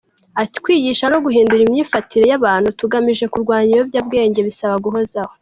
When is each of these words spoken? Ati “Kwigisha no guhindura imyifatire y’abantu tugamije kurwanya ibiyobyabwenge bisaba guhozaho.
Ati 0.41 0.57
“Kwigisha 0.63 1.05
no 1.11 1.17
guhindura 1.25 1.61
imyifatire 1.63 2.25
y’abantu 2.29 2.69
tugamije 2.79 3.25
kurwanya 3.33 3.69
ibiyobyabwenge 3.71 4.39
bisaba 4.47 4.75
guhozaho. 4.85 5.33